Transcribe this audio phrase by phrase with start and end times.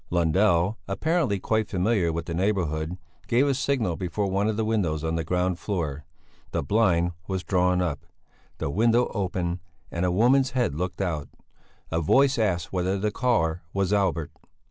[0.09, 5.03] Lundell, apparently quite familiar with the neighbourhood, gave a signal before one of the windows
[5.03, 6.05] on the ground floor;
[6.49, 8.07] the blind was drawn up;
[8.57, 9.59] the window opened,
[9.91, 11.29] and a woman's head looked out;
[11.91, 14.31] a voice asked whether the caller was Albert?